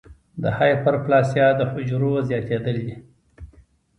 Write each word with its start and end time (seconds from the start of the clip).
د 0.41 0.43
هایپرپلاسیا 0.57 1.47
د 1.59 1.61
حجرو 1.71 2.13
زیاتېدل 2.27 2.77
دي. 2.87 2.95